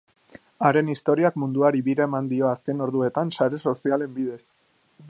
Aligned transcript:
Haren 0.69 0.87
historiak 0.93 1.37
munduari 1.43 1.83
bira 1.89 2.07
eman 2.09 2.31
dio 2.33 2.49
azken 2.53 2.83
orduetan 2.87 3.35
sare 3.39 3.63
sozialen 3.69 4.19
bidez. 4.19 4.43